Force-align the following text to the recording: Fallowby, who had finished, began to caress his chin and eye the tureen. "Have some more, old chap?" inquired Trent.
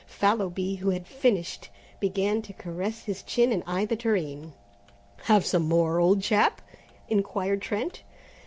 Fallowby, 0.07 0.77
who 0.77 0.89
had 0.89 1.05
finished, 1.05 1.69
began 1.99 2.41
to 2.41 2.53
caress 2.53 3.03
his 3.03 3.21
chin 3.21 3.51
and 3.51 3.61
eye 3.67 3.85
the 3.85 3.95
tureen. 3.95 4.53
"Have 5.25 5.45
some 5.45 5.67
more, 5.67 5.99
old 5.99 6.23
chap?" 6.23 6.59
inquired 7.07 7.61
Trent. 7.61 8.01